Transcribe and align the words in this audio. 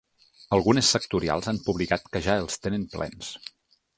Algunes 0.55 0.87
sectorials 0.95 1.51
han 1.51 1.59
publicat 1.67 2.09
que 2.15 2.23
ja 2.31 2.39
els 2.47 2.57
tenen 2.67 2.91
plens. 2.97 3.31